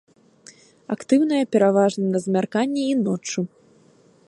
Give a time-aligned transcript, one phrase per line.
[0.95, 3.41] Актыўная пераважна на змярканні і ноччу.